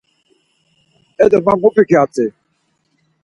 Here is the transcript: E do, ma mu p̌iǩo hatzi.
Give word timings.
E 1.23 1.25
do, 1.31 1.37
ma 1.45 1.53
mu 1.61 1.69
p̌iǩo 1.73 1.95
hatzi. 1.99 2.25